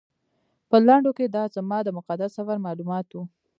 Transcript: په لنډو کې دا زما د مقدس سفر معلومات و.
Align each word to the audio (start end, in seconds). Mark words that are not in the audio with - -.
په 0.69 0.77
لنډو 0.87 1.11
کې 1.17 1.25
دا 1.35 1.43
زما 1.55 1.77
د 1.83 1.89
مقدس 1.97 2.29
سفر 2.37 2.57
معلومات 2.65 3.07
و. 3.13 3.17